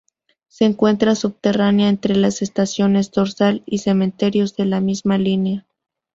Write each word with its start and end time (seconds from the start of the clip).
Se 0.47 0.65
encuentra 0.65 1.13
subterránea, 1.13 1.87
entre 1.87 2.15
las 2.15 2.41
estaciones 2.41 3.11
Dorsal 3.11 3.61
y 3.67 3.77
Cementerios 3.77 4.55
de 4.55 4.65
la 4.65 4.79
misma 4.81 5.19
línea. 5.19 5.67